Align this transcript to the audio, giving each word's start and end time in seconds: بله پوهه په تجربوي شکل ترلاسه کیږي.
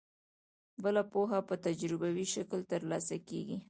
بله 0.83 1.01
پوهه 1.11 1.39
په 1.49 1.55
تجربوي 1.65 2.25
شکل 2.35 2.59
ترلاسه 2.71 3.17
کیږي. 3.27 3.57